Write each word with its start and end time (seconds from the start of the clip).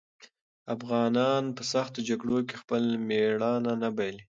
افغانان 0.75 1.43
په 1.57 1.63
سختو 1.71 1.99
جګړو 2.09 2.37
کې 2.47 2.55
خپل 2.61 2.83
مېړانه 3.07 3.73
نه 3.83 3.89
بايلي. 3.95 4.23